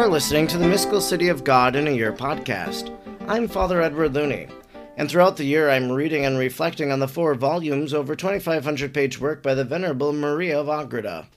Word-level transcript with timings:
are 0.00 0.08
listening 0.08 0.46
to 0.46 0.56
the 0.56 0.66
Mystical 0.66 0.98
City 0.98 1.28
of 1.28 1.44
God 1.44 1.76
in 1.76 1.86
a 1.86 1.90
Year 1.90 2.10
podcast. 2.10 2.90
I'm 3.28 3.46
Father 3.46 3.82
Edward 3.82 4.14
Looney, 4.14 4.46
and 4.96 5.10
throughout 5.10 5.36
the 5.36 5.44
year 5.44 5.68
I'm 5.68 5.92
reading 5.92 6.24
and 6.24 6.38
reflecting 6.38 6.90
on 6.90 7.00
the 7.00 7.06
four 7.06 7.34
volumes 7.34 7.92
over 7.92 8.16
2,500 8.16 8.94
page 8.94 9.20
work 9.20 9.42
by 9.42 9.52
the 9.52 9.62
Venerable 9.62 10.14
Maria 10.14 10.58
of 10.58 10.70
Agreda. 10.70 11.28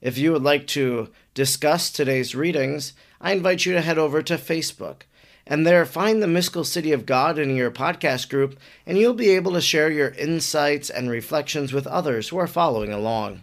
If 0.00 0.16
you 0.16 0.32
would 0.32 0.42
like 0.42 0.66
to 0.68 1.10
discuss 1.34 1.90
today's 1.90 2.34
readings, 2.34 2.94
I 3.20 3.32
invite 3.32 3.66
you 3.66 3.74
to 3.74 3.82
head 3.82 3.98
over 3.98 4.22
to 4.22 4.38
Facebook 4.38 5.02
and 5.46 5.66
there 5.66 5.84
find 5.84 6.22
the 6.22 6.26
Mystical 6.26 6.64
City 6.64 6.92
of 6.92 7.04
God 7.04 7.38
in 7.38 7.54
your 7.54 7.70
podcast 7.70 8.30
group, 8.30 8.58
and 8.86 8.96
you'll 8.96 9.12
be 9.12 9.28
able 9.28 9.52
to 9.52 9.60
share 9.60 9.90
your 9.90 10.08
insights 10.12 10.88
and 10.88 11.10
reflections 11.10 11.74
with 11.74 11.86
others 11.86 12.30
who 12.30 12.38
are 12.38 12.46
following 12.46 12.94
along. 12.94 13.42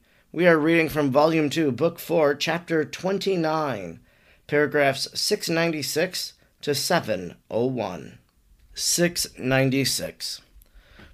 We 0.33 0.47
are 0.47 0.57
reading 0.57 0.87
from 0.87 1.11
Volume 1.11 1.49
2, 1.49 1.73
Book 1.73 1.99
4, 1.99 2.35
Chapter 2.35 2.85
29, 2.85 3.99
paragraphs 4.47 5.09
696 5.13 6.31
to 6.61 6.73
701. 6.73 8.17
696. 8.73 10.41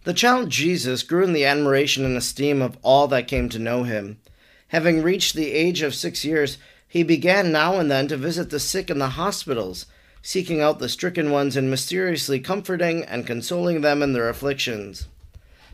The 0.03 0.13
child 0.13 0.51
Jesus 0.51 1.01
grew 1.01 1.23
in 1.23 1.33
the 1.33 1.45
admiration 1.45 2.05
and 2.05 2.15
esteem 2.15 2.61
of 2.61 2.77
all 2.83 3.07
that 3.07 3.27
came 3.27 3.49
to 3.49 3.57
know 3.57 3.81
him. 3.81 4.19
Having 4.67 5.01
reached 5.01 5.33
the 5.33 5.51
age 5.51 5.81
of 5.81 5.95
six 5.95 6.23
years, 6.23 6.59
he 6.87 7.01
began 7.01 7.51
now 7.51 7.79
and 7.79 7.89
then 7.89 8.07
to 8.09 8.17
visit 8.17 8.51
the 8.51 8.59
sick 8.59 8.91
in 8.91 8.99
the 8.99 9.09
hospitals, 9.09 9.87
seeking 10.21 10.61
out 10.61 10.77
the 10.77 10.87
stricken 10.87 11.31
ones 11.31 11.57
and 11.57 11.71
mysteriously 11.71 12.39
comforting 12.39 13.03
and 13.03 13.25
consoling 13.25 13.81
them 13.81 14.03
in 14.03 14.13
their 14.13 14.29
afflictions. 14.29 15.07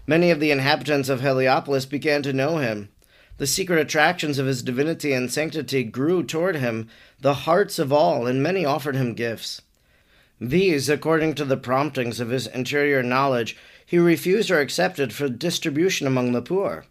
Many 0.08 0.32
of 0.32 0.40
the 0.40 0.52
inhabitants 0.52 1.10
of 1.10 1.20
Heliopolis 1.20 1.86
began 1.86 2.24
to 2.24 2.32
know 2.32 2.60
him. 2.60 2.88
The 3.38 3.48
secret 3.48 3.80
attractions 3.80 4.38
of 4.38 4.46
his 4.46 4.62
divinity 4.62 5.12
and 5.12 5.32
sanctity 5.32 5.84
grew 5.84 6.24
toward 6.24 6.58
him 6.58 6.88
the 7.20 7.34
hearts 7.34 7.80
of 7.80 7.92
all, 7.92 8.28
and 8.28 8.44
many 8.44 8.64
offered 8.64 8.96
him 8.96 9.16
gifts. 9.16 9.62
These, 10.40 10.90
according 10.90 11.36
to 11.36 11.46
the 11.46 11.58
promptings 11.58 12.20
of 12.20 12.30
his 12.30 12.48
interior 12.48 13.02
knowledge, 13.02 13.58
he 13.86 13.98
refused 13.98 14.52
or 14.52 14.60
accepted 14.60 15.14
for 15.14 15.30
distribution 15.30 16.06
among 16.06 16.32
the 16.32 16.42
poor. 16.42 16.86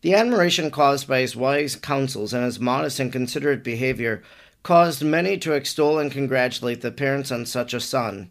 The 0.00 0.14
admiration 0.14 0.70
caused 0.70 1.06
by 1.06 1.20
his 1.20 1.36
wise 1.36 1.76
counsels 1.76 2.32
and 2.32 2.44
his 2.44 2.58
modest 2.58 2.98
and 2.98 3.12
considerate 3.12 3.62
behavior 3.62 4.22
caused 4.62 5.02
many 5.02 5.36
to 5.38 5.52
extol 5.52 5.98
and 5.98 6.10
congratulate 6.10 6.80
the 6.80 6.90
parents 6.90 7.30
on 7.30 7.46
such 7.46 7.74
a 7.74 7.80
son. 7.80 8.30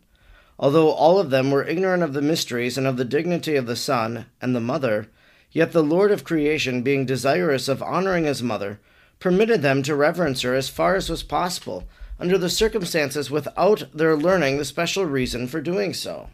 Although 0.59 0.91
all 0.91 1.19
of 1.19 1.30
them 1.30 1.52
were 1.52 1.66
ignorant 1.66 2.03
of 2.03 2.14
the 2.14 2.22
mysteries 2.22 2.78
and 2.78 2.88
of 2.88 2.97
the 2.97 3.06
dignity 3.06 3.56
of 3.56 3.68
the 3.68 3.75
son 3.75 4.25
and 4.41 4.56
the 4.56 4.59
mother, 4.59 5.08
yet 5.51 5.72
the 5.72 5.84
Lord 5.84 6.12
of 6.12 6.23
creation, 6.23 6.81
being 6.81 7.06
desirous 7.06 7.67
of 7.67 7.84
honoring 7.84 8.25
his 8.25 8.41
mother, 8.41 8.79
permitted 9.19 9.62
them 9.62 9.84
to 9.84 9.95
reverence 9.95 10.41
her 10.41 10.53
as 10.53 10.69
far 10.69 10.95
as 10.95 11.09
was 11.09 11.23
possible, 11.23 11.85
under 12.19 12.38
the 12.38 12.50
circumstances 12.50 13.31
without 13.31 13.85
their 13.94 14.16
learning 14.16 14.57
the 14.57 14.66
special 14.66 15.06
reason 15.06 15.47
for 15.47 15.59
doing 15.59 15.94
so. 15.94 16.29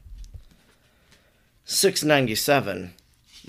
697. 1.65 2.93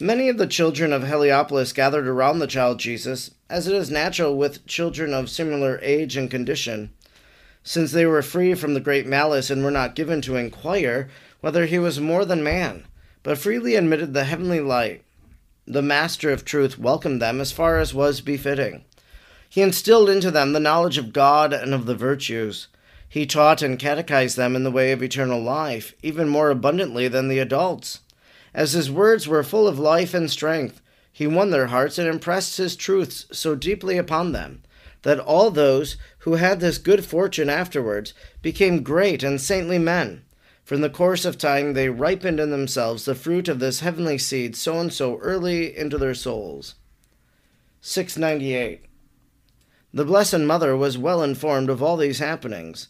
Many 0.00 0.28
of 0.28 0.38
the 0.38 0.46
children 0.46 0.92
of 0.92 1.06
Heliopolis 1.06 1.72
gathered 1.72 2.06
around 2.06 2.38
the 2.38 2.46
child 2.46 2.78
Jesus, 2.78 3.32
as 3.50 3.66
it 3.66 3.74
is 3.74 3.90
natural 3.90 4.36
with 4.36 4.64
children 4.66 5.12
of 5.12 5.28
similar 5.28 5.80
age 5.82 6.16
and 6.16 6.30
condition, 6.30 6.90
since 7.64 7.90
they 7.90 8.06
were 8.06 8.22
free 8.22 8.54
from 8.54 8.74
the 8.74 8.80
great 8.80 9.06
malice 9.06 9.50
and 9.50 9.64
were 9.64 9.70
not 9.70 9.96
given 9.96 10.20
to 10.22 10.36
inquire 10.36 11.08
whether 11.40 11.66
he 11.66 11.78
was 11.78 12.00
more 12.00 12.24
than 12.24 12.42
man, 12.42 12.84
but 13.22 13.38
freely 13.38 13.74
admitted 13.74 14.14
the 14.14 14.24
heavenly 14.24 14.60
light. 14.60 15.02
The 15.70 15.82
Master 15.82 16.30
of 16.30 16.46
Truth 16.46 16.78
welcomed 16.78 17.20
them 17.20 17.42
as 17.42 17.52
far 17.52 17.78
as 17.78 17.92
was 17.92 18.22
befitting. 18.22 18.86
He 19.50 19.60
instilled 19.60 20.08
into 20.08 20.30
them 20.30 20.54
the 20.54 20.60
knowledge 20.60 20.96
of 20.96 21.12
God 21.12 21.52
and 21.52 21.74
of 21.74 21.84
the 21.84 21.94
virtues. 21.94 22.68
He 23.06 23.26
taught 23.26 23.60
and 23.60 23.78
catechized 23.78 24.38
them 24.38 24.56
in 24.56 24.64
the 24.64 24.70
way 24.70 24.92
of 24.92 25.02
eternal 25.02 25.42
life, 25.42 25.92
even 26.02 26.26
more 26.26 26.48
abundantly 26.48 27.06
than 27.06 27.28
the 27.28 27.38
adults. 27.38 28.00
As 28.54 28.72
his 28.72 28.90
words 28.90 29.28
were 29.28 29.42
full 29.42 29.68
of 29.68 29.78
life 29.78 30.14
and 30.14 30.30
strength, 30.30 30.80
he 31.12 31.26
won 31.26 31.50
their 31.50 31.66
hearts 31.66 31.98
and 31.98 32.08
impressed 32.08 32.56
his 32.56 32.74
truths 32.74 33.26
so 33.30 33.54
deeply 33.54 33.98
upon 33.98 34.32
them 34.32 34.62
that 35.02 35.20
all 35.20 35.50
those 35.50 35.98
who 36.20 36.36
had 36.36 36.60
this 36.60 36.78
good 36.78 37.04
fortune 37.04 37.50
afterwards 37.50 38.14
became 38.40 38.82
great 38.82 39.22
and 39.22 39.38
saintly 39.38 39.78
men. 39.78 40.22
In 40.70 40.82
the 40.82 40.90
course 40.90 41.24
of 41.24 41.38
time 41.38 41.72
they 41.72 41.88
ripened 41.88 42.38
in 42.38 42.50
themselves 42.50 43.06
the 43.06 43.14
fruit 43.14 43.48
of 43.48 43.58
this 43.58 43.80
heavenly 43.80 44.18
seed 44.18 44.54
sown 44.54 44.90
so 44.90 45.16
early 45.18 45.74
into 45.74 45.96
their 45.96 46.14
souls. 46.14 46.74
698. 47.80 48.84
The 49.94 50.04
Blessed 50.04 50.40
Mother 50.40 50.76
was 50.76 50.98
well 50.98 51.22
informed 51.22 51.70
of 51.70 51.82
all 51.82 51.96
these 51.96 52.18
happenings. 52.18 52.88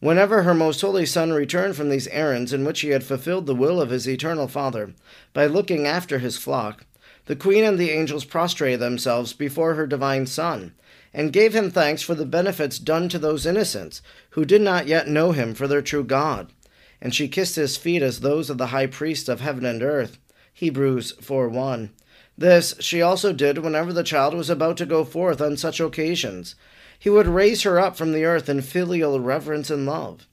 Whenever 0.00 0.44
her 0.44 0.54
most 0.54 0.80
holy 0.80 1.04
Son 1.04 1.30
returned 1.32 1.76
from 1.76 1.90
these 1.90 2.08
errands 2.08 2.54
in 2.54 2.64
which 2.64 2.80
he 2.80 2.88
had 2.90 3.04
fulfilled 3.04 3.46
the 3.46 3.54
will 3.54 3.80
of 3.80 3.90
his 3.90 4.08
eternal 4.08 4.48
Father, 4.48 4.94
by 5.34 5.44
looking 5.44 5.86
after 5.86 6.20
his 6.20 6.38
flock, 6.38 6.86
the 7.26 7.36
Queen 7.36 7.64
and 7.64 7.78
the 7.78 7.90
angels 7.90 8.24
prostrated 8.24 8.80
themselves 8.80 9.34
before 9.34 9.74
her 9.74 9.86
divine 9.86 10.24
Son, 10.24 10.72
and 11.12 11.32
gave 11.32 11.54
him 11.54 11.70
thanks 11.70 12.00
for 12.00 12.14
the 12.14 12.24
benefits 12.24 12.78
done 12.78 13.08
to 13.10 13.18
those 13.18 13.44
innocents 13.44 14.00
who 14.30 14.46
did 14.46 14.62
not 14.62 14.86
yet 14.86 15.08
know 15.08 15.32
him 15.32 15.52
for 15.52 15.66
their 15.68 15.82
true 15.82 16.04
God. 16.04 16.52
And 17.00 17.14
she 17.14 17.28
kissed 17.28 17.56
his 17.56 17.76
feet 17.76 18.02
as 18.02 18.20
those 18.20 18.50
of 18.50 18.58
the 18.58 18.68
high 18.68 18.86
priest 18.86 19.28
of 19.28 19.40
heaven 19.40 19.64
and 19.64 19.82
earth. 19.82 20.18
Hebrews 20.52 21.12
4 21.20 21.48
1. 21.48 21.90
This 22.36 22.74
she 22.80 23.02
also 23.02 23.32
did 23.32 23.58
whenever 23.58 23.92
the 23.92 24.02
child 24.02 24.34
was 24.34 24.50
about 24.50 24.76
to 24.78 24.86
go 24.86 25.04
forth 25.04 25.40
on 25.40 25.56
such 25.56 25.80
occasions 25.80 26.54
he 26.98 27.08
would 27.08 27.28
raise 27.28 27.62
her 27.62 27.78
up 27.78 27.96
from 27.96 28.12
the 28.12 28.24
earth 28.24 28.48
in 28.48 28.60
filial 28.60 29.20
reverence 29.20 29.70
and 29.70 29.86
love. 29.86 30.26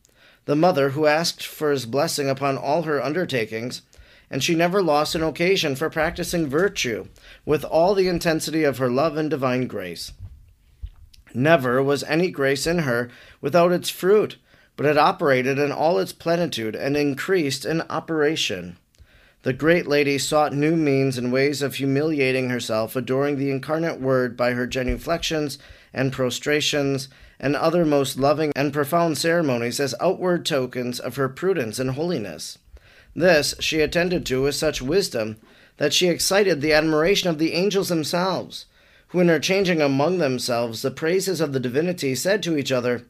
The 0.46 0.56
mother 0.56 0.92
who 0.92 1.06
asked 1.06 1.46
for 1.46 1.72
his 1.72 1.86
blessing 1.86 2.30
upon 2.30 2.58
all 2.58 2.84
her 2.84 3.03
undertakings, 3.03 3.84
and 4.30 4.44
she 4.44 4.56
never 4.56 4.82
lost 4.82 5.14
an 5.16 5.24
occasion 5.24 5.76
for 5.76 5.90
practicing 5.90 6.47
virtue 6.47 7.08
with 7.46 7.64
all 7.64 7.94
the 7.94 8.08
intensity 8.08 8.64
of 8.64 8.79
her 8.79 8.90
love 8.90 9.18
and 9.18 9.29
divine 9.29 9.68
grace. 9.68 10.11
Never 11.34 11.84
was 11.84 12.03
any 12.03 12.32
grace 12.32 12.66
in 12.66 12.79
her 12.79 13.09
without 13.41 13.72
its 13.72 13.90
fruit, 13.90 14.38
but 14.75 14.85
it 14.85 14.97
operated 14.97 15.57
in 15.57 15.72
all 15.72 15.99
its 15.99 16.11
plenitude 16.11 16.75
and 16.75 16.97
increased 16.97 17.66
in 17.66 17.81
operation. 17.83 18.77
The 19.43 19.53
great 19.53 19.85
lady 19.85 20.17
sought 20.17 20.53
new 20.53 20.75
means 20.75 21.17
and 21.17 21.31
ways 21.31 21.61
of 21.61 21.75
humiliating 21.75 22.49
herself, 22.49 22.95
adoring 22.95 23.37
the 23.37 23.51
incarnate 23.51 24.01
Word 24.01 24.35
by 24.35 24.53
her 24.53 24.66
genuflections 24.66 25.59
and 25.93 26.11
prostrations, 26.11 27.09
and 27.39 27.55
other 27.55 27.85
most 27.85 28.17
loving 28.17 28.51
and 28.55 28.73
profound 28.73 29.17
ceremonies 29.17 29.79
as 29.79 29.93
outward 30.01 30.45
tokens 30.45 30.99
of 30.99 31.16
her 31.16 31.29
prudence 31.29 31.77
and 31.79 31.91
holiness. 31.91 32.57
This 33.16 33.53
she 33.59 33.81
attended 33.81 34.25
to 34.25 34.41
with 34.41 34.55
such 34.55 34.81
wisdom 34.81 35.37
that 35.77 35.93
she 35.93 36.07
excited 36.07 36.61
the 36.61 36.73
admiration 36.73 37.29
of 37.29 37.37
the 37.37 37.53
angels 37.53 37.89
themselves, 37.89 38.66
who, 39.09 39.22
interchanging 39.22 39.81
among 39.81 40.17
themselves 40.17 40.81
the 40.81 40.91
praises 40.91 41.39
of 41.39 41.53
the 41.53 41.59
divinity, 41.59 42.16
said 42.16 42.41
to 42.43 42.57
each 42.57 42.72
other, 42.72 43.03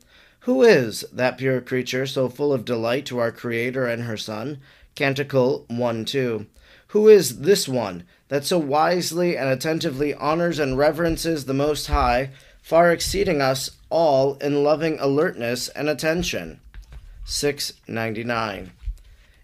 Who 0.45 0.61
is 0.61 1.03
that 1.11 1.39
pure 1.39 1.59
creature 1.59 2.05
so 2.05 2.29
full 2.29 2.53
of 2.53 2.65
delight 2.65 3.07
to 3.07 3.17
our 3.17 3.31
Creator 3.31 3.87
and 3.87 4.03
her 4.03 4.15
Son? 4.15 4.59
Canticle 4.93 5.65
1 5.69 6.05
2. 6.05 6.45
Who 6.89 7.07
is 7.07 7.39
this 7.39 7.67
one 7.67 8.03
that 8.27 8.45
so 8.45 8.59
wisely 8.59 9.35
and 9.35 9.49
attentively 9.49 10.13
honors 10.13 10.59
and 10.59 10.77
reverences 10.77 11.45
the 11.45 11.55
Most 11.55 11.87
High, 11.87 12.29
far 12.61 12.91
exceeding 12.91 13.41
us 13.41 13.71
all 13.89 14.35
in 14.35 14.63
loving 14.63 14.99
alertness 14.99 15.67
and 15.69 15.89
attention. 15.89 16.59
699. 17.23 18.71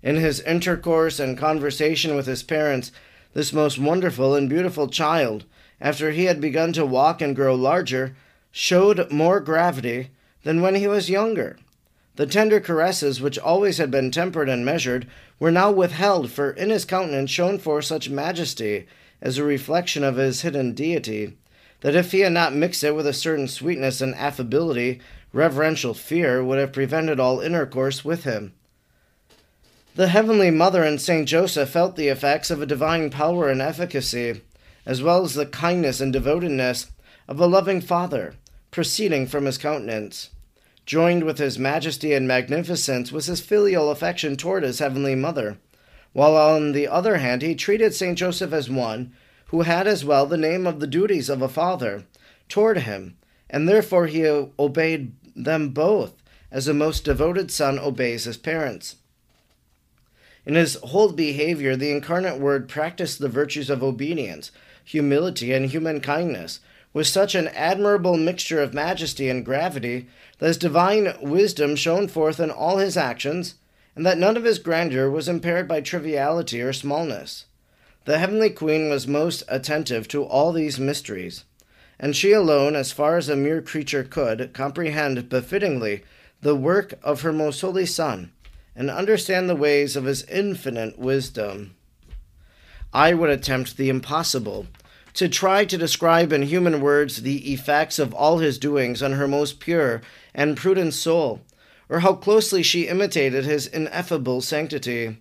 In 0.03 0.15
his 0.17 0.39
intercourse 0.41 1.19
and 1.19 1.35
conversation 1.35 2.15
with 2.15 2.27
his 2.27 2.43
parents, 2.43 2.91
this 3.33 3.51
most 3.51 3.79
wonderful 3.79 4.35
and 4.35 4.47
beautiful 4.47 4.87
child, 4.87 5.45
after 5.81 6.11
he 6.11 6.25
had 6.25 6.39
begun 6.39 6.71
to 6.73 6.85
walk 6.85 7.23
and 7.23 7.35
grow 7.35 7.55
larger, 7.55 8.15
showed 8.51 9.11
more 9.11 9.39
gravity 9.39 10.11
than 10.43 10.61
when 10.61 10.75
he 10.75 10.87
was 10.87 11.09
younger. 11.09 11.57
The 12.15 12.25
tender 12.25 12.59
caresses, 12.59 13.21
which 13.21 13.39
always 13.39 13.77
had 13.77 13.89
been 13.89 14.11
tempered 14.11 14.49
and 14.49 14.65
measured, 14.65 15.07
were 15.39 15.51
now 15.51 15.71
withheld, 15.71 16.31
for 16.31 16.51
in 16.51 16.69
his 16.69 16.85
countenance 16.85 17.31
shone 17.31 17.57
forth 17.57 17.85
such 17.85 18.09
majesty, 18.09 18.85
as 19.21 19.37
a 19.37 19.43
reflection 19.43 20.03
of 20.03 20.17
his 20.17 20.41
hidden 20.41 20.73
deity, 20.73 21.37
that 21.81 21.95
if 21.95 22.11
he 22.11 22.21
had 22.21 22.33
not 22.33 22.53
mixed 22.53 22.83
it 22.83 22.95
with 22.95 23.07
a 23.07 23.13
certain 23.13 23.47
sweetness 23.47 24.01
and 24.01 24.15
affability, 24.15 24.99
reverential 25.31 25.93
fear 25.93 26.43
would 26.43 26.59
have 26.59 26.73
prevented 26.73 27.19
all 27.19 27.39
intercourse 27.39 28.03
with 28.03 28.23
him. 28.23 28.53
The 29.95 30.07
Heavenly 30.07 30.51
Mother 30.51 30.83
and 30.83 30.99
Saint 30.99 31.27
Joseph 31.27 31.69
felt 31.69 31.95
the 31.95 32.07
effects 32.07 32.49
of 32.49 32.61
a 32.61 32.65
divine 32.65 33.09
power 33.09 33.49
and 33.49 33.61
efficacy, 33.61 34.41
as 34.85 35.03
well 35.03 35.23
as 35.23 35.33
the 35.33 35.45
kindness 35.45 36.01
and 36.01 36.11
devotedness 36.13 36.91
of 37.27 37.39
a 37.39 37.45
loving 37.45 37.81
Father, 37.81 38.35
proceeding 38.71 39.27
from 39.27 39.45
his 39.45 39.57
countenance. 39.57 40.29
Joined 40.85 41.23
with 41.23 41.37
his 41.37 41.59
majesty 41.59 42.13
and 42.13 42.27
magnificence 42.27 43.11
was 43.11 43.27
his 43.27 43.41
filial 43.41 43.91
affection 43.91 44.35
toward 44.35 44.63
his 44.63 44.79
heavenly 44.79 45.13
mother, 45.13 45.57
while 46.13 46.35
on 46.35 46.71
the 46.71 46.87
other 46.87 47.17
hand 47.17 47.41
he 47.41 47.53
treated 47.53 47.93
Saint 47.93 48.17
Joseph 48.17 48.51
as 48.51 48.69
one 48.69 49.13
who 49.47 49.61
had 49.61 49.85
as 49.85 50.03
well 50.05 50.25
the 50.25 50.37
name 50.37 50.65
of 50.65 50.79
the 50.79 50.87
duties 50.87 51.29
of 51.29 51.41
a 51.41 51.49
father 51.49 52.05
toward 52.47 52.79
him, 52.79 53.17
and 53.49 53.67
therefore 53.67 54.07
he 54.07 54.25
obeyed 54.25 55.13
them 55.35 55.69
both 55.69 56.13
as 56.49 56.67
a 56.67 56.73
most 56.73 57.03
devoted 57.03 57.51
son 57.51 57.77
obeys 57.77 58.23
his 58.23 58.37
parents. 58.37 58.95
In 60.45 60.55
his 60.55 60.75
whole 60.83 61.11
behavior, 61.11 61.75
the 61.75 61.91
incarnate 61.91 62.39
Word 62.39 62.67
practiced 62.67 63.19
the 63.19 63.29
virtues 63.29 63.69
of 63.69 63.83
obedience, 63.83 64.51
humility, 64.83 65.53
and 65.53 65.67
human 65.67 65.99
kindness, 66.01 66.59
with 66.93 67.07
such 67.07 67.35
an 67.35 67.47
admirable 67.49 68.17
mixture 68.17 68.61
of 68.61 68.73
majesty 68.73 69.29
and 69.29 69.45
gravity 69.45 70.07
that 70.39 70.47
his 70.47 70.57
divine 70.57 71.13
wisdom 71.21 71.75
shone 71.75 72.07
forth 72.07 72.39
in 72.39 72.51
all 72.51 72.77
his 72.77 72.97
actions, 72.97 73.55
and 73.95 74.05
that 74.05 74.17
none 74.17 74.37
of 74.37 74.43
his 74.43 74.59
grandeur 74.59 75.09
was 75.09 75.27
impaired 75.27 75.67
by 75.67 75.81
triviality 75.81 76.61
or 76.61 76.73
smallness. 76.73 77.45
The 78.05 78.17
heavenly 78.17 78.49
queen 78.49 78.89
was 78.89 79.07
most 79.07 79.43
attentive 79.47 80.07
to 80.09 80.23
all 80.23 80.51
these 80.51 80.79
mysteries, 80.79 81.45
and 81.99 82.15
she 82.15 82.31
alone, 82.31 82.75
as 82.75 82.91
far 82.91 83.17
as 83.17 83.29
a 83.29 83.35
mere 83.35 83.61
creature 83.61 84.03
could, 84.03 84.53
comprehend 84.53 85.29
befittingly 85.29 86.03
the 86.41 86.55
work 86.55 86.95
of 87.03 87.21
her 87.21 87.31
most 87.31 87.61
holy 87.61 87.85
Son, 87.85 88.31
and 88.75 88.89
understand 88.89 89.49
the 89.49 89.55
ways 89.55 89.95
of 89.95 90.05
his 90.05 90.23
infinite 90.23 90.97
wisdom. 90.97 91.75
I 92.93 93.13
would 93.13 93.29
attempt 93.29 93.77
the 93.77 93.89
impossible 93.89 94.65
to 95.13 95.27
try 95.27 95.65
to 95.65 95.77
describe 95.77 96.31
in 96.31 96.43
human 96.43 96.81
words 96.81 97.21
the 97.21 97.51
effects 97.53 97.99
of 97.99 98.13
all 98.13 98.37
his 98.39 98.57
doings 98.57 99.03
on 99.03 99.13
her 99.13 99.27
most 99.27 99.59
pure 99.59 100.01
and 100.33 100.57
prudent 100.57 100.93
soul, 100.93 101.41
or 101.89 101.99
how 101.99 102.13
closely 102.13 102.63
she 102.63 102.87
imitated 102.87 103.45
his 103.45 103.67
ineffable 103.67 104.41
sanctity. 104.41 105.17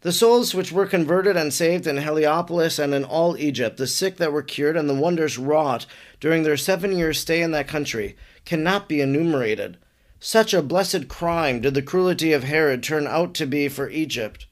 The 0.00 0.12
souls 0.12 0.54
which 0.54 0.70
were 0.70 0.86
converted 0.86 1.36
and 1.36 1.52
saved 1.52 1.86
in 1.86 1.96
Heliopolis 1.96 2.78
and 2.78 2.94
in 2.94 3.04
all 3.04 3.36
Egypt, 3.36 3.78
the 3.78 3.86
sick 3.86 4.16
that 4.18 4.32
were 4.32 4.42
cured, 4.42 4.76
and 4.76 4.88
the 4.88 4.94
wonders 4.94 5.38
wrought 5.38 5.86
during 6.20 6.44
their 6.44 6.56
seven 6.56 6.96
years' 6.96 7.18
stay 7.18 7.42
in 7.42 7.50
that 7.50 7.66
country, 7.66 8.16
cannot 8.44 8.88
be 8.88 9.00
enumerated. 9.00 9.76
Such 10.20 10.54
a 10.54 10.62
blessed 10.62 11.08
crime 11.08 11.60
did 11.60 11.74
the 11.74 11.82
cruelty 11.82 12.32
of 12.32 12.44
Herod 12.44 12.82
turn 12.82 13.06
out 13.06 13.34
to 13.34 13.46
be 13.46 13.68
for 13.68 13.90
Egypt. 13.90 14.46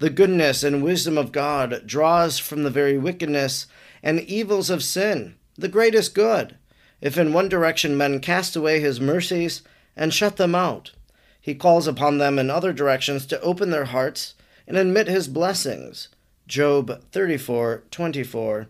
The 0.00 0.10
goodness 0.10 0.64
and 0.64 0.82
wisdom 0.82 1.16
of 1.16 1.30
God 1.30 1.86
draws 1.86 2.40
from 2.40 2.64
the 2.64 2.70
very 2.70 2.98
wickedness 2.98 3.66
and 4.02 4.20
evils 4.20 4.70
of 4.70 4.82
sin, 4.82 5.34
the 5.56 5.68
greatest 5.68 6.14
good. 6.14 6.56
If 7.00 7.18
in 7.18 7.32
one 7.32 7.48
direction 7.48 7.96
men 7.96 8.20
cast 8.20 8.56
away 8.56 8.80
his 8.80 9.00
mercies 9.00 9.62
and 9.96 10.12
shut 10.12 10.36
them 10.36 10.54
out, 10.54 10.92
he 11.40 11.54
calls 11.54 11.86
upon 11.86 12.18
them 12.18 12.38
in 12.38 12.50
other 12.50 12.72
directions 12.72 13.26
to 13.26 13.40
open 13.40 13.70
their 13.70 13.86
hearts 13.86 14.34
and 14.66 14.76
admit 14.76 15.08
his 15.08 15.26
blessings. 15.28 16.08
Job 16.46 17.02
34:24. 17.12 18.68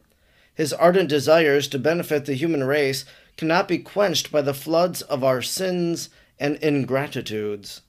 His 0.55 0.73
ardent 0.73 1.09
desires 1.09 1.69
to 1.69 1.79
benefit 1.79 2.25
the 2.25 2.35
human 2.35 2.65
race 2.65 3.05
cannot 3.37 3.69
be 3.69 3.79
quenched 3.79 4.31
by 4.31 4.43
the 4.43 4.55
floods 4.55 5.03
of 5.03 5.25
our 5.25 5.43
sins 5.43 6.09
and 6.39 6.57
ingratitudes. 6.57 7.83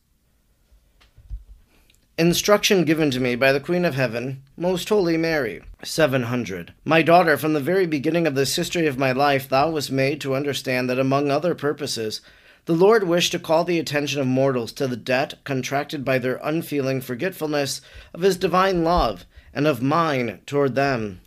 Instruction 2.16 2.84
given 2.84 3.10
to 3.10 3.20
me 3.20 3.36
by 3.36 3.52
the 3.52 3.60
Queen 3.60 3.84
of 3.84 3.96
Heaven, 3.96 4.44
Most 4.56 4.88
Holy 4.88 5.18
Mary. 5.18 5.64
700. 5.84 6.72
My 6.86 7.02
daughter, 7.02 7.40
from 7.40 7.54
the 7.54 7.60
very 7.60 7.88
beginning 7.88 8.28
of 8.28 8.36
this 8.36 8.56
history 8.56 8.86
of 8.86 9.00
my 9.00 9.12
life, 9.12 9.50
thou 9.50 9.72
wast 9.72 9.92
made 9.92 10.22
to 10.22 10.36
understand 10.36 10.88
that, 10.92 11.00
among 11.00 11.32
other 11.32 11.56
purposes, 11.56 12.22
the 12.66 12.76
Lord 12.76 13.06
wished 13.06 13.32
to 13.32 13.40
call 13.40 13.64
the 13.64 13.80
attention 13.80 14.22
of 14.22 14.28
mortals 14.28 14.72
to 14.74 14.88
the 14.88 14.96
debt 14.96 15.40
contracted 15.44 16.06
by 16.06 16.20
their 16.20 16.40
unfeeling 16.44 17.02
forgetfulness 17.02 17.82
of 18.14 18.22
his 18.22 18.38
divine 18.38 18.84
love 18.84 19.26
and 19.52 19.66
of 19.66 19.82
mine 19.82 20.40
toward 20.46 20.76
them. 20.76 21.20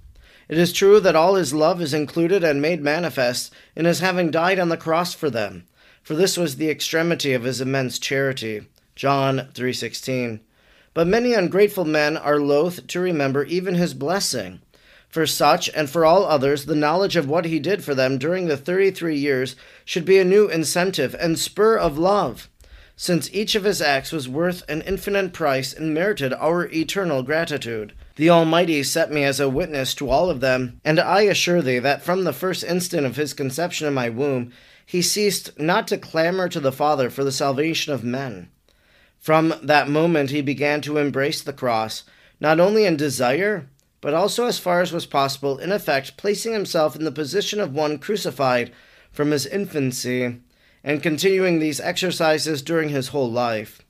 It 0.49 0.57
is 0.57 0.73
true 0.73 1.01
that 1.01 1.17
all 1.17 1.35
his 1.35 1.53
love 1.53 1.83
is 1.83 1.95
included 1.95 2.45
and 2.45 2.63
made 2.63 2.81
manifest 2.81 3.53
in 3.75 3.87
his 3.87 3.99
having 3.99 4.31
died 4.31 4.61
on 4.61 4.69
the 4.69 4.77
cross 4.77 5.15
for 5.15 5.31
them, 5.31 5.65
for 6.05 6.15
this 6.15 6.37
was 6.37 6.59
the 6.59 6.71
extremity 6.71 7.33
of 7.33 7.43
his 7.43 7.61
immense 7.61 7.99
charity. 7.99 8.69
John 8.95 9.49
3:16. 9.53 10.39
But 10.97 11.07
many 11.07 11.35
ungrateful 11.35 11.85
men 11.85 12.17
are 12.17 12.41
loath 12.41 12.87
to 12.87 13.01
remember 13.01 13.45
even 13.45 13.75
his 13.75 13.93
blessing. 13.93 14.63
For 15.11 15.27
such 15.27 15.69
and 15.75 15.91
for 15.91 16.07
all 16.07 16.25
others, 16.25 16.65
the 16.65 16.75
knowledge 16.75 17.17
of 17.17 17.29
what 17.29 17.45
he 17.45 17.59
did 17.59 17.85
for 17.85 17.95
them 17.95 18.17
during 18.17 18.47
the 18.47 18.57
33 18.57 19.15
years 19.15 19.57
should 19.85 20.07
be 20.07 20.17
a 20.17 20.25
new 20.25 20.49
incentive 20.49 21.15
and 21.21 21.39
spur 21.39 21.77
of 21.77 21.99
love, 21.99 22.49
since 22.97 23.29
each 23.35 23.55
of 23.55 23.65
his 23.65 23.83
acts 23.83 24.11
was 24.11 24.27
worth 24.27 24.63
an 24.71 24.81
infinite 24.81 25.35
price 25.35 25.75
and 25.75 25.93
merited 25.93 26.33
our 26.33 26.65
eternal 26.69 27.23
gratitude. 27.23 27.93
The 28.15 28.31
Almighty 28.31 28.83
set 28.83 29.13
me 29.13 29.23
as 29.23 29.39
a 29.39 29.51
witness 29.51 29.95
to 29.97 30.09
all 30.09 30.31
of 30.31 30.41
them, 30.41 30.81
and 30.83 30.99
I 30.99 31.25
assure 31.25 31.61
thee 31.61 31.79
that 31.79 32.05
from 32.05 32.25
the 32.25 32.33
first 32.33 32.65
instant 32.65 33.05
of 33.05 33.17
his 33.17 33.35
conception 33.35 33.87
in 33.87 33.93
my 33.93 34.09
womb, 34.09 34.51
he 34.87 35.03
ceased 35.03 35.61
not 35.61 35.89
to 35.89 35.99
clamor 35.99 36.49
to 36.49 36.59
the 36.59 36.73
Father 36.73 37.11
for 37.11 37.23
the 37.23 37.31
salvation 37.31 37.93
of 37.93 38.03
men. 38.03 38.49
From 39.27 39.55
that 39.61 39.89
moment 39.89 40.31
he 40.31 40.41
began 40.41 40.81
to 40.83 40.99
embrace 40.99 41.43
the 41.43 41.53
cross, 41.53 42.05
not 42.39 42.61
only 42.61 42.85
in 42.85 42.97
desire, 42.97 43.69
but 44.01 44.15
also 44.15 44.47
as 44.47 44.61
far 44.61 44.83
as 44.83 44.93
was 44.93 45.05
possible, 45.05 45.59
in 45.59 45.73
effect, 45.73 46.17
placing 46.17 46.53
himself 46.53 46.95
in 46.95 47.03
the 47.03 47.11
position 47.11 47.59
of 47.59 47.75
one 47.75 47.99
crucified 47.99 48.71
from 49.11 49.33
his 49.33 49.45
infancy, 49.45 50.39
and 50.85 51.03
continuing 51.03 51.59
these 51.59 51.81
exercises 51.81 52.63
during 52.63 52.91
his 52.91 53.09
whole 53.09 53.29
life. 53.29 53.83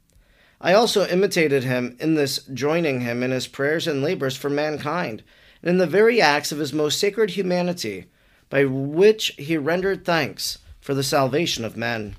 I 0.58 0.72
also 0.72 1.06
imitated 1.06 1.64
him 1.64 1.98
in 2.00 2.14
this 2.14 2.38
joining 2.54 3.02
him 3.02 3.22
in 3.22 3.30
his 3.30 3.46
prayers 3.46 3.86
and 3.86 4.02
labors 4.02 4.38
for 4.38 4.48
mankind, 4.48 5.22
and 5.60 5.68
in 5.68 5.76
the 5.76 5.86
very 5.86 6.18
acts 6.18 6.50
of 6.50 6.60
his 6.60 6.72
most 6.72 6.98
sacred 6.98 7.32
humanity, 7.32 8.06
by 8.48 8.64
which 8.64 9.34
he 9.36 9.58
rendered 9.58 10.02
thanks 10.02 10.56
for 10.80 10.94
the 10.94 11.02
salvation 11.02 11.62
of 11.62 11.76
men. 11.76 12.16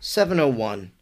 701. 0.00 0.92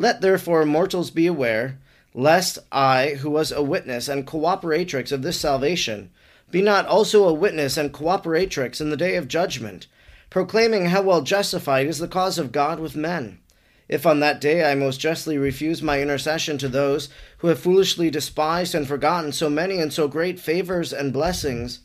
Let 0.00 0.20
therefore 0.20 0.64
mortals 0.64 1.10
be 1.10 1.26
aware, 1.26 1.80
lest 2.14 2.60
I, 2.70 3.16
who 3.18 3.30
was 3.30 3.50
a 3.50 3.64
witness 3.64 4.06
and 4.06 4.24
cooperatrix 4.24 5.10
of 5.10 5.22
this 5.22 5.40
salvation, 5.40 6.10
be 6.52 6.62
not 6.62 6.86
also 6.86 7.24
a 7.24 7.32
witness 7.32 7.76
and 7.76 7.92
cooperatrix 7.92 8.80
in 8.80 8.90
the 8.90 8.96
day 8.96 9.16
of 9.16 9.26
judgment, 9.26 9.88
proclaiming 10.30 10.86
how 10.86 11.02
well 11.02 11.22
justified 11.22 11.88
is 11.88 11.98
the 11.98 12.06
cause 12.06 12.38
of 12.38 12.52
God 12.52 12.78
with 12.78 12.94
men. 12.94 13.40
If 13.88 14.06
on 14.06 14.20
that 14.20 14.40
day 14.40 14.70
I 14.70 14.76
most 14.76 15.00
justly 15.00 15.36
refuse 15.36 15.82
my 15.82 16.00
intercession 16.00 16.58
to 16.58 16.68
those 16.68 17.08
who 17.38 17.48
have 17.48 17.58
foolishly 17.58 18.08
despised 18.08 18.76
and 18.76 18.86
forgotten 18.86 19.32
so 19.32 19.50
many 19.50 19.80
and 19.80 19.92
so 19.92 20.06
great 20.06 20.38
favors 20.38 20.92
and 20.92 21.12
blessings, 21.12 21.80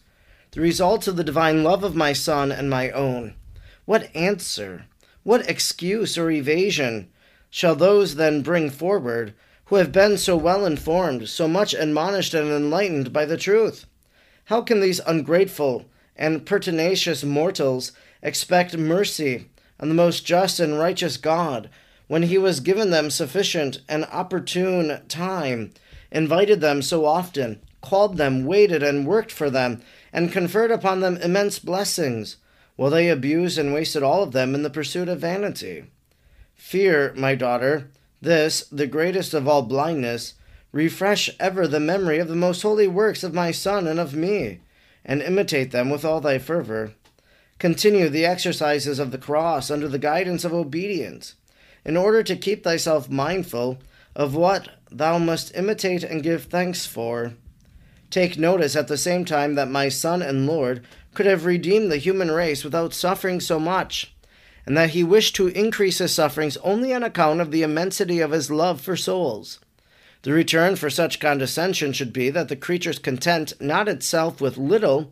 the 0.52 0.62
results 0.62 1.08
of 1.08 1.16
the 1.16 1.24
divine 1.24 1.64
love 1.64 1.84
of 1.84 1.96
my 1.96 2.14
Son 2.14 2.52
and 2.52 2.70
my 2.70 2.92
own, 2.92 3.34
what 3.86 4.16
answer, 4.16 4.86
what 5.24 5.50
excuse 5.50 6.16
or 6.16 6.30
evasion 6.30 7.10
shall 7.54 7.76
those 7.76 8.16
then 8.16 8.42
bring 8.42 8.68
forward 8.68 9.32
who 9.66 9.76
have 9.76 9.92
been 9.92 10.18
so 10.18 10.36
well 10.36 10.66
informed, 10.66 11.30
so 11.30 11.48
much 11.48 11.76
admonished 11.76 12.34
and 12.34 12.50
enlightened 12.50 13.14
by 13.14 13.26
the 13.26 13.38
truth? 13.38 13.86
How 14.46 14.64
can 14.64 14.80
these 14.80 15.00
ungrateful 15.06 15.86
and 16.16 16.48
pertinacious 16.48 17.24
mortals 17.24 17.92
expect 18.24 18.76
mercy 18.76 19.52
on 19.80 19.88
the 19.88 19.94
most 19.94 20.26
just 20.26 20.60
and 20.60 20.80
righteous 20.80 21.16
God 21.18 21.70
when 22.08 22.24
he 22.24 22.40
was 22.40 22.60
given 22.60 22.90
them 22.90 23.12
sufficient 23.12 23.82
and 23.88 24.06
opportune 24.06 25.02
time, 25.08 25.74
invited 26.12 26.60
them 26.60 26.82
so 26.82 27.06
often, 27.06 27.62
called 27.82 28.18
them, 28.18 28.46
waited 28.46 28.82
and 28.82 29.06
worked 29.06 29.32
for 29.32 29.52
them, 29.52 29.84
and 30.12 30.32
conferred 30.32 30.72
upon 30.72 31.02
them 31.02 31.18
immense 31.18 31.60
blessings? 31.60 32.38
while 32.76 32.90
they 32.90 33.10
abused 33.10 33.60
and 33.60 33.76
wasted 33.76 34.02
all 34.02 34.24
of 34.24 34.32
them 34.32 34.56
in 34.56 34.64
the 34.64 34.70
pursuit 34.72 35.08
of 35.08 35.20
vanity. 35.20 35.86
Fear, 36.64 37.14
my 37.16 37.36
daughter, 37.36 37.92
this, 38.20 38.62
the 38.72 38.88
greatest 38.88 39.36
of 39.36 39.48
all 39.48 39.62
blindness, 39.64 40.34
refresh 40.72 41.30
ever 41.38 41.68
the 41.68 41.80
memory 41.80 42.18
of 42.18 42.30
the 42.30 42.38
most 42.38 42.64
holy 42.64 42.88
works 42.88 43.22
of 43.22 43.34
my 43.34 43.52
Son 43.52 43.86
and 43.86 44.00
of 44.00 44.16
me, 44.16 44.62
and 45.06 45.22
imitate 45.22 45.72
them 45.72 45.92
with 45.92 46.04
all 46.04 46.20
thy 46.22 46.40
fervor. 46.40 46.94
Continue 47.60 48.10
the 48.10 48.26
exercises 48.26 48.98
of 48.98 49.12
the 49.12 49.20
cross 49.20 49.70
under 49.70 49.88
the 49.88 50.00
guidance 50.00 50.44
of 50.46 50.54
obedience, 50.54 51.36
in 51.86 51.96
order 51.96 52.24
to 52.24 52.36
keep 52.36 52.64
thyself 52.64 53.08
mindful 53.08 53.78
of 54.16 54.34
what 54.34 54.70
thou 54.90 55.20
must 55.20 55.56
imitate 55.56 56.04
and 56.04 56.24
give 56.24 56.46
thanks 56.46 56.88
for. 56.88 57.34
Take 58.10 58.40
notice 58.40 58.76
at 58.76 58.88
the 58.88 58.98
same 58.98 59.26
time 59.26 59.56
that 59.56 59.68
my 59.68 59.90
Son 59.90 60.22
and 60.24 60.48
Lord 60.48 60.84
could 61.14 61.26
have 61.28 61.46
redeemed 61.46 61.92
the 61.92 61.98
human 61.98 62.32
race 62.32 62.64
without 62.64 62.94
suffering 62.94 63.42
so 63.42 63.60
much, 63.60 64.13
and 64.66 64.78
that 64.78 64.92
he 64.92 65.04
wished 65.04 65.36
to 65.36 65.48
increase 65.48 65.98
his 65.98 66.14
sufferings 66.14 66.58
only 66.58 66.94
on 66.94 67.04
account 67.04 67.42
of 67.42 67.52
the 67.52 67.64
immensity 67.64 68.20
of 68.20 68.32
his 68.32 68.50
love 68.50 68.80
for 68.80 68.96
souls. 68.96 69.60
The 70.24 70.32
return 70.32 70.78
for 70.78 70.90
such 70.90 71.20
condescension 71.20 71.92
should 71.92 72.14
be 72.14 72.30
that 72.30 72.48
the 72.48 72.56
creature's 72.56 73.00
content 73.00 73.54
not 73.60 73.90
itself 73.90 74.40
with 74.40 74.58
little, 74.58 75.12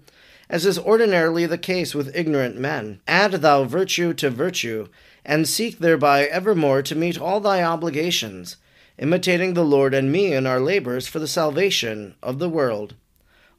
as 0.50 0.66
is 0.66 0.80
ordinarily 0.80 1.46
the 1.46 1.58
case 1.58 1.94
with 1.94 2.16
ignorant 2.16 2.58
men. 2.58 3.02
Add 3.08 3.34
thou 3.34 3.66
virtue 3.66 4.14
to 4.16 4.30
virtue, 4.30 4.88
and 5.26 5.48
seek 5.48 5.80
thereby 5.80 6.26
evermore 6.26 6.82
to 6.84 6.96
meet 6.96 7.20
all 7.20 7.42
thy 7.42 7.62
obligations, 7.62 8.56
imitating 8.98 9.54
the 9.54 9.66
Lord 9.66 9.94
and 9.94 10.12
me 10.12 10.34
in 10.34 10.48
our 10.48 10.60
labors 10.60 11.08
for 11.08 11.20
the 11.20 11.28
salvation 11.28 12.16
of 12.24 12.40
the 12.40 12.50
world. 12.50 12.96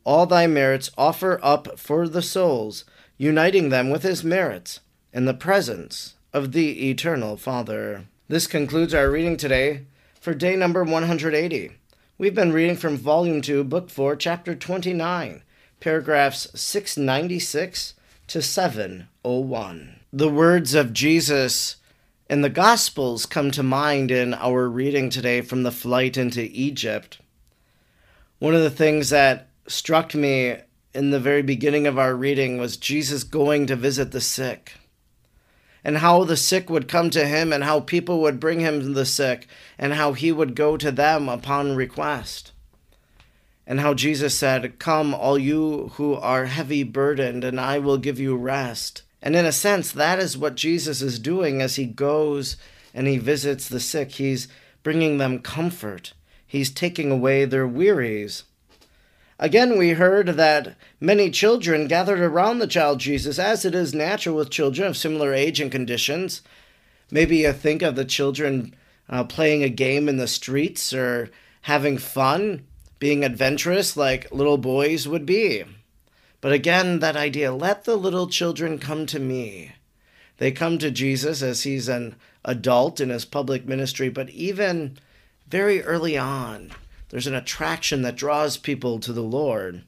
All 0.05 0.25
thy 0.27 0.47
merits 0.47 0.91
offer 0.97 1.39
up 1.43 1.79
for 1.79 2.09
the 2.09 2.23
souls, 2.23 2.85
uniting 3.19 3.69
them 3.69 3.91
with 3.91 4.03
his 4.03 4.25
merits, 4.25 4.81
in 5.13 5.27
the 5.27 5.35
presence 5.35 6.15
of 6.33 6.53
the 6.53 6.89
eternal 6.91 7.37
Father. 7.37 8.07
This 8.29 8.47
concludes 8.47 8.95
our 8.95 9.11
reading 9.11 9.37
today 9.37 9.87
for 10.21 10.33
day 10.33 10.57
number 10.57 10.83
180. 10.83 11.73
We've 12.17 12.35
been 12.35 12.53
reading 12.53 12.77
from 12.77 12.97
Volume 12.97 13.43
2, 13.43 13.65
Book 13.65 13.91
4, 13.91 14.17
Chapter 14.17 14.55
29 14.55 15.43
paragraphs 15.81 16.49
696 16.55 17.95
to 18.29 18.41
701. 18.41 19.97
The 20.13 20.29
words 20.29 20.75
of 20.75 20.93
Jesus 20.93 21.77
in 22.31 22.43
the 22.43 22.49
Gospels 22.49 23.27
come 23.27 23.51
to 23.51 23.65
mind 23.65 24.13
in 24.13 24.33
our 24.33 24.69
reading 24.69 25.11
today 25.11 25.41
from 25.41 25.65
the 25.65 25.73
flight 25.73 26.17
into 26.17 26.49
Egypt. 26.53 27.19
One 28.39 28.55
of 28.55 28.63
the 28.63 28.71
things 28.71 29.11
that 29.11 29.49
struck 29.67 30.15
me 30.15 30.59
in 30.95 31.11
the 31.11 31.21
very 31.21 31.43
beginning 31.43 31.89
of 31.89 31.99
our 31.99 32.15
reading 32.15 32.59
was 32.59 32.77
Jesus 32.77 33.25
going 33.25 33.67
to 33.67 33.75
visit 33.75 34.13
the 34.13 34.21
sick 34.21 34.75
and 35.85 35.99
how 35.99 36.25
the 36.25 36.37
sick 36.37 36.71
would 36.71 36.89
come 36.89 37.11
to 37.11 37.27
him 37.27 37.53
and 37.53 37.65
how 37.65 37.81
people 37.81 38.21
would 38.21 38.39
bring 38.39 38.61
him 38.61 38.95
the 38.95 39.07
sick 39.07 39.47
and 39.79 39.95
how 39.95 40.13
he 40.13 40.31
would 40.31 40.55
go 40.55 40.77
to 40.77 40.91
them 40.93 41.29
upon 41.29 41.77
request 41.77 42.53
and 43.67 43.81
how 43.81 43.95
Jesus 43.95 44.37
said, 44.37 44.79
Come, 44.79 45.15
all 45.15 45.39
you 45.39 45.93
who 45.95 46.15
are 46.15 46.47
heavy 46.47 46.83
burdened, 46.83 47.45
and 47.45 47.61
I 47.61 47.79
will 47.79 47.99
give 47.99 48.19
you 48.19 48.37
rest. 48.37 49.03
And 49.23 49.37
in 49.37 49.47
a 49.47 49.53
sense, 49.53 49.93
that 49.93 50.19
is 50.19 50.37
what 50.37 50.57
Jesus 50.57 51.01
is 51.01 51.19
doing 51.19 51.63
as 51.63 51.77
he 51.77 51.87
goes 51.87 52.57
and 52.93 53.07
he 53.07 53.19
visits 53.19 53.69
the 53.69 53.81
sick. 53.81 54.13
He's 54.13 54.49
bringing 54.83 55.19
them 55.19 55.39
comfort, 55.39 56.13
he's 56.47 56.71
taking 56.71 57.11
away 57.11 57.45
their 57.45 57.67
wearies. 57.67 58.45
Again, 59.39 59.77
we 59.77 59.91
heard 59.91 60.29
that 60.29 60.77
many 61.01 61.31
children 61.31 61.89
gathered 61.89 62.21
around 62.21 62.59
the 62.59 62.67
child 62.67 63.01
Jesus, 63.01 63.39
as 63.39 63.65
it 63.65 63.75
is 63.75 63.95
natural 63.95 64.37
with 64.37 64.51
children 64.51 64.89
of 64.89 64.97
similar 64.97 65.33
age 65.33 65.61
and 65.61 65.71
conditions. 65.71 66.43
Maybe 67.11 67.39
you 67.39 67.53
think 67.53 67.83
of 67.83 67.97
the 67.97 68.05
children 68.05 68.75
uh, 69.09 69.25
playing 69.25 69.63
a 69.63 69.69
game 69.69 70.09
in 70.09 70.17
the 70.17 70.29
streets 70.29 70.93
or 70.93 71.31
having 71.63 71.99
fun 71.99 72.65
being 72.99 73.25
adventurous 73.25 73.97
like 73.97 74.31
little 74.31 74.59
boys 74.59 75.09
would 75.09 75.27
be. 75.27 75.65
But 76.41 76.53
again, 76.53 77.01
that 77.01 77.17
idea 77.17 77.53
let 77.53 77.85
the 77.85 77.97
little 77.97 78.29
children 78.29 78.79
come 78.79 79.07
to 79.07 79.19
me. 79.19 79.73
They 80.39 80.51
come 80.51 80.79
to 80.79 80.91
Jesus 80.91 81.43
as 81.43 81.63
he's 81.63 81.89
an 81.89 82.17
adult 82.45 83.01
in 83.01 83.11
his 83.11 83.25
public 83.25 83.67
ministry, 83.67 84.09
but 84.09 84.31
even 84.31 84.99
very 85.49 85.83
early 85.83 86.17
on, 86.17 86.73
there's 87.13 87.27
an 87.27 87.35
attraction 87.35 88.01
that 88.03 88.17
draws 88.17 88.57
people 88.57 88.99
to 88.99 89.13
the 89.13 89.23
Lord. 89.23 89.83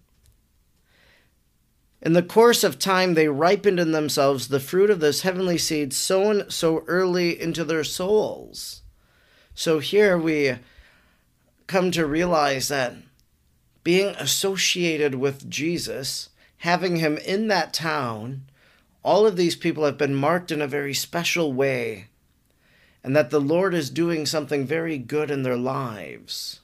In 2.02 2.12
the 2.12 2.22
course 2.22 2.62
of 2.62 2.78
time, 2.78 3.14
they 3.14 3.28
ripened 3.28 3.80
in 3.80 3.92
themselves 3.92 4.48
the 4.48 4.60
fruit 4.60 4.90
of 4.90 5.00
this 5.00 5.22
heavenly 5.22 5.56
seed 5.56 5.94
sown 5.94 6.50
so 6.50 6.84
early 6.86 7.40
into 7.40 7.64
their 7.64 7.82
souls. 7.82 8.82
So 9.54 9.78
here 9.78 10.18
we 10.18 10.56
come 11.66 11.90
to 11.92 12.04
realize 12.04 12.68
that 12.68 12.92
being 13.82 14.08
associated 14.16 15.14
with 15.14 15.48
Jesus, 15.48 16.28
having 16.58 16.96
him 16.96 17.16
in 17.16 17.48
that 17.48 17.72
town, 17.72 18.42
all 19.02 19.26
of 19.26 19.38
these 19.38 19.56
people 19.56 19.86
have 19.86 19.96
been 19.96 20.14
marked 20.14 20.52
in 20.52 20.60
a 20.60 20.66
very 20.66 20.92
special 20.92 21.54
way, 21.54 22.08
and 23.02 23.16
that 23.16 23.30
the 23.30 23.40
Lord 23.40 23.72
is 23.72 23.88
doing 23.88 24.26
something 24.26 24.66
very 24.66 24.98
good 24.98 25.30
in 25.30 25.42
their 25.42 25.56
lives. 25.56 26.60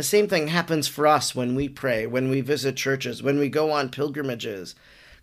The 0.00 0.04
same 0.04 0.28
thing 0.28 0.48
happens 0.48 0.88
for 0.88 1.06
us 1.06 1.34
when 1.34 1.54
we 1.54 1.68
pray, 1.68 2.06
when 2.06 2.30
we 2.30 2.40
visit 2.40 2.74
churches, 2.74 3.22
when 3.22 3.38
we 3.38 3.50
go 3.50 3.70
on 3.70 3.90
pilgrimages. 3.90 4.74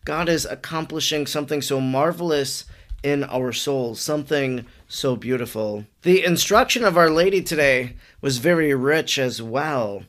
God 0.05 0.29
is 0.29 0.45
accomplishing 0.45 1.25
something 1.25 1.63
so 1.63 1.81
marvelous 1.81 2.65
in 3.01 3.23
our 3.23 3.51
souls, 3.51 3.99
something 3.99 4.67
so 4.87 5.15
beautiful. 5.15 5.85
The 6.03 6.23
instruction 6.23 6.83
of 6.83 6.95
Our 6.95 7.09
Lady 7.09 7.41
today 7.41 7.95
was 8.21 8.37
very 8.37 8.75
rich 8.75 9.17
as 9.17 9.41
well 9.41 10.03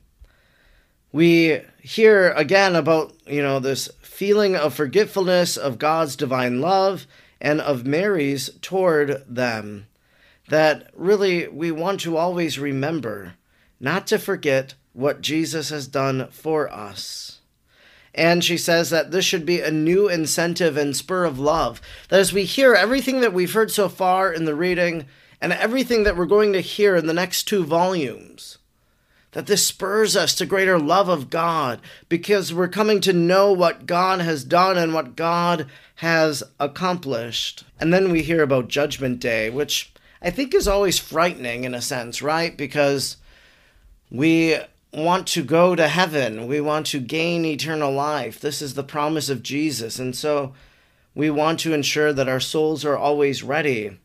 we 1.13 1.63
hear 1.81 2.33
again 2.33 2.77
about, 2.77 3.15
you 3.27 3.41
know, 3.41 3.61
this 3.61 3.89
feeling 4.03 4.55
of 4.55 4.75
forgetfulness 4.75 5.57
of 5.57 5.79
God's 5.79 6.15
divine 6.15 6.61
love 6.61 7.07
and 7.41 7.63
of 7.63 7.87
Mary's 7.87 8.51
toward 8.61 9.25
them. 9.27 9.87
That 10.51 10.91
really 10.95 11.49
we 11.49 11.71
want 11.71 12.01
to 12.01 12.19
always 12.19 12.59
remember, 12.59 13.35
not 13.81 14.07
to 14.09 14.19
forget 14.19 14.75
what 14.93 15.21
Jesus 15.21 15.71
has 15.71 15.87
done 15.87 16.29
for 16.31 16.73
us. 16.73 17.41
And 18.15 18.43
she 18.43 18.59
says 18.59 18.91
that 18.91 19.11
this 19.13 19.25
should 19.25 19.47
be 19.47 19.61
a 19.61 19.71
new 19.71 20.09
incentive 20.09 20.77
and 20.77 20.97
spur 20.97 21.25
of 21.25 21.39
love. 21.39 21.81
That 22.09 22.21
as 22.21 22.33
we 22.33 22.45
hear 22.45 22.75
everything 22.75 23.21
that 23.21 23.33
we've 23.33 23.53
heard 23.53 23.71
so 23.71 23.89
far 23.89 24.33
in 24.33 24.45
the 24.45 24.57
reading 24.57 25.07
and 25.41 25.53
everything 25.53 26.03
that 26.03 26.17
we're 26.17 26.27
going 26.27 26.53
to 26.53 26.61
hear 26.61 26.97
in 26.97 27.07
the 27.07 27.13
next 27.13 27.45
two 27.45 27.65
volumes, 27.65 28.59
that 29.33 29.47
this 29.47 29.65
spurs 29.65 30.17
us 30.17 30.35
to 30.35 30.47
greater 30.47 30.81
love 30.81 31.09
of 31.09 31.31
God 31.31 31.81
because 32.09 32.53
we're 32.53 32.67
coming 32.67 33.01
to 33.03 33.13
know 33.13 33.53
what 33.53 33.87
God 33.87 34.21
has 34.21 34.43
done 34.43 34.77
and 34.77 34.93
what 34.93 35.15
God 35.15 35.69
has 35.97 36.43
accomplished. 36.59 37.65
And 37.79 37.93
then 37.93 38.11
we 38.11 38.23
hear 38.23 38.43
about 38.43 38.67
Judgment 38.67 39.21
Day, 39.21 39.49
which 39.49 39.93
I 40.21 40.31
think 40.31 40.55
is 40.55 40.67
always 40.67 40.99
frightening 40.99 41.63
in 41.63 41.75
a 41.75 41.83
sense, 41.83 42.21
right? 42.21 42.57
Because 42.57 43.19
we 44.11 44.57
want 44.93 45.27
to 45.29 45.43
go 45.43 45.75
to 45.75 45.89
heaven, 45.89 46.47
we 46.47 46.61
want 46.61 46.87
to 46.87 47.01
gain 47.01 47.45
eternal 47.45 47.93
life. 47.93 48.41
This 48.41 48.63
is 48.63 48.75
the 48.75 48.83
promise 48.83 49.29
of 49.29 49.43
Jesus. 49.43 49.99
And 49.99 50.17
so 50.17 50.55
we 51.15 51.31
want 51.31 51.61
to 51.61 51.75
ensure 51.75 52.13
that 52.13 52.29
our 52.29 52.41
souls 52.41 52.85
are 52.85 52.97
always 52.97 53.43
ready 53.43 53.99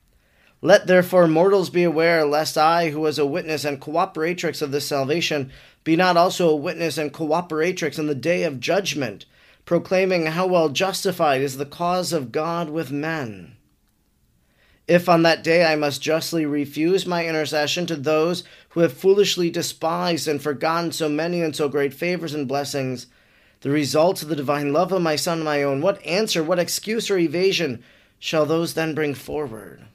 let 0.63 0.88
therefore 0.88 1.27
mortals 1.27 1.69
be 1.69 1.83
aware, 1.83 2.24
lest 2.24 2.57
I, 2.57 2.91
who 2.91 3.01
was 3.01 3.19
a 3.19 3.25
witness 3.25 3.65
and 3.65 3.81
cooperatrix 3.81 4.62
of 4.62 4.72
this 4.72 4.88
salvation, 4.88 5.51
be 5.83 5.98
not 5.98 6.15
also 6.15 6.48
a 6.50 6.55
witness 6.55 6.98
and 6.98 7.13
cooperatrix 7.13 8.00
in 8.00 8.07
the 8.07 8.15
day 8.15 8.43
of 8.43 8.62
judgment, 8.62 9.25
proclaiming 9.65 10.27
how 10.27 10.48
well 10.48 10.69
justified 10.69 11.41
is 11.41 11.57
the 11.57 11.65
cause 11.65 12.13
of 12.13 12.31
God 12.31 12.69
with 12.69 12.93
men. 12.93 13.57
If 14.88 15.10
on 15.10 15.24
that 15.24 15.43
day 15.43 15.65
I 15.65 15.75
must 15.75 16.01
justly 16.01 16.45
refuse 16.45 17.05
my 17.05 17.27
intercession 17.27 17.86
to 17.88 17.98
those 17.98 18.45
who 18.74 18.80
have 18.80 18.92
foolishly 18.92 19.51
despised 19.51 20.27
and 20.27 20.42
forgotten 20.42 20.92
so 20.92 21.08
many 21.08 21.42
and 21.42 21.56
so 21.56 21.70
great 21.70 21.94
favors 21.94 22.34
and 22.34 22.48
blessings, 22.48 23.06
the 23.62 23.70
results 23.70 24.24
of 24.24 24.30
the 24.30 24.36
divine 24.36 24.74
love 24.74 24.92
of 24.92 25.00
my 25.00 25.15
Son 25.15 25.44
my 25.44 25.62
own, 25.62 25.80
what 25.80 26.03
answer, 26.03 26.44
what 26.44 26.58
excuse 26.58 27.12
or 27.12 27.20
evasion 27.20 27.84
shall 28.18 28.48
those 28.48 28.74
then 28.74 28.96
bring 28.96 29.13
forward? 29.13 29.86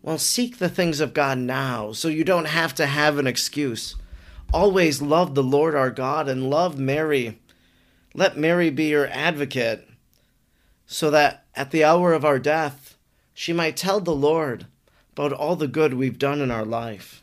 Well, 0.00 0.16
seek 0.16 0.56
the 0.56 0.70
things 0.70 1.00
of 1.00 1.12
God 1.12 1.36
now 1.36 1.92
so 1.92 2.08
you 2.08 2.24
don't 2.24 2.46
have 2.46 2.74
to 2.76 2.86
have 2.86 3.18
an 3.18 3.26
excuse. 3.26 3.94
Always 4.54 5.02
love 5.02 5.34
the 5.34 5.42
Lord 5.42 5.74
our 5.74 5.90
God 5.90 6.30
and 6.30 6.48
love 6.48 6.78
Mary. 6.78 7.40
Let 8.14 8.38
Mary 8.38 8.70
be 8.70 8.84
your 8.84 9.08
advocate 9.08 9.86
so 10.86 11.10
that 11.10 11.44
at 11.54 11.72
the 11.72 11.84
hour 11.84 12.14
of 12.14 12.24
our 12.24 12.38
death 12.38 12.96
she 13.34 13.52
might 13.52 13.76
tell 13.76 14.00
the 14.00 14.14
Lord 14.14 14.66
about 15.12 15.34
all 15.34 15.56
the 15.56 15.68
good 15.68 15.92
we've 15.92 16.18
done 16.18 16.40
in 16.40 16.50
our 16.50 16.64
life. 16.64 17.22